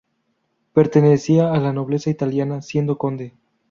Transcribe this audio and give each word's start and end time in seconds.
Pertenecía 0.73 1.53
a 1.53 1.59
la 1.59 1.73
nobleza 1.73 2.09
italiana, 2.09 2.63
siendo 2.63 2.97
conde. 2.97 3.35